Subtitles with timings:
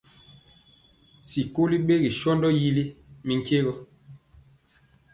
[1.29, 2.83] Sikoli ɓegi sɔndaa yili
[3.25, 3.73] mi nkye gɔ.